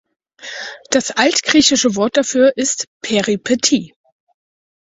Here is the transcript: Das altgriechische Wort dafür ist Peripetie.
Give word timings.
Das 0.89 1.11
altgriechische 1.11 1.95
Wort 1.95 2.17
dafür 2.17 2.57
ist 2.57 2.87
Peripetie. 3.01 3.93